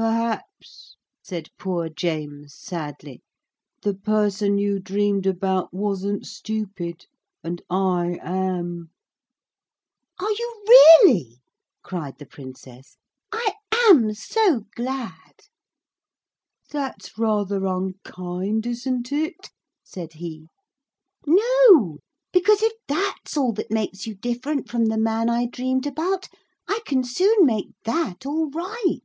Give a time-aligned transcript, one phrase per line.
[0.00, 0.94] 'Perhaps,'
[1.24, 3.20] said poor James sadly,
[3.82, 7.06] 'the person you dreamed about wasn't stupid,
[7.42, 8.90] and I am.'
[10.20, 11.40] 'Are you really?'
[11.82, 12.96] cried the Princess.
[13.32, 13.54] 'I
[13.88, 15.40] am so glad!'
[16.70, 19.50] 'That's rather unkind, isn't it?'
[19.82, 20.46] said he.
[21.26, 21.98] 'No;
[22.32, 26.28] because if that's all that makes you different from the man I dreamed about
[26.68, 29.00] I can soon make that all right.'